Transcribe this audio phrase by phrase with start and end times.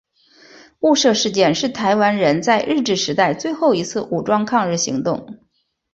[0.79, 5.45] 雾社事件是台湾人在日治时代最后一次武装抗日行动。